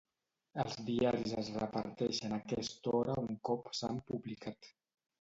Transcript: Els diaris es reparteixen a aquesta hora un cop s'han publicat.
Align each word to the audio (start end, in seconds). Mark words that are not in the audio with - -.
Els 0.63 0.77
diaris 0.87 1.35
es 1.43 1.51
reparteixen 1.59 2.35
a 2.35 2.41
aquesta 2.41 2.97
hora 3.03 3.21
un 3.29 3.41
cop 3.51 3.73
s'han 3.81 4.05
publicat. 4.13 4.77